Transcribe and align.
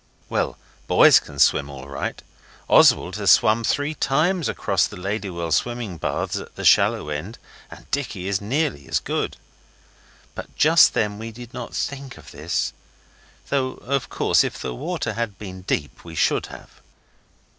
We 0.29 0.53
boys 0.87 1.19
can 1.19 1.37
swim 1.37 1.69
all 1.69 1.87
right. 1.87 2.19
Oswald 2.67 3.17
has 3.17 3.29
swum 3.29 3.63
three 3.63 3.93
times 3.93 4.49
across 4.49 4.87
the 4.87 4.97
Ladywell 4.97 5.51
Swimming 5.53 5.99
Baths 5.99 6.37
at 6.37 6.55
the 6.55 6.65
shallow 6.65 7.09
end, 7.09 7.37
and 7.69 7.85
Dicky 7.91 8.27
is 8.27 8.41
nearly 8.41 8.87
as 8.87 8.99
good; 8.99 9.37
but 10.33 10.55
just 10.55 10.95
then 10.95 11.19
we 11.19 11.31
did 11.31 11.53
not 11.53 11.75
think 11.75 12.17
of 12.17 12.31
this; 12.31 12.73
though, 13.49 13.73
of 13.73 14.09
course, 14.09 14.43
if 14.43 14.57
the 14.59 14.73
water 14.73 15.13
had 15.13 15.37
been 15.37 15.61
deep 15.61 16.03
we 16.03 16.15
should 16.15 16.47
have. 16.47 16.81